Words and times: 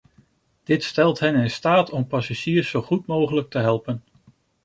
Dit 0.63 0.83
stelt 0.83 1.19
hen 1.19 1.35
in 1.35 1.49
staat 1.51 1.89
om 1.89 2.07
passagiers 2.07 2.69
zo 2.69 2.81
goed 2.81 3.05
mogelijk 3.05 3.49
te 3.49 3.59
helpen. 3.59 4.03